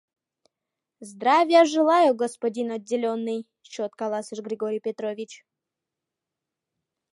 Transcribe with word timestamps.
—Здравия 1.11 1.63
желаю, 1.73 2.15
господин 2.15 2.67
отделенный!— 2.77 3.45
чот 3.71 3.91
каласыш 3.99 4.39
Григорий 4.47 4.85
Петрович. 4.87 5.31